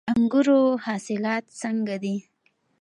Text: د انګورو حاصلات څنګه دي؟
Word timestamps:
د 0.03 0.03
انګورو 0.17 0.61
حاصلات 0.85 1.43
څنګه 1.61 1.95
دي؟ 2.03 2.15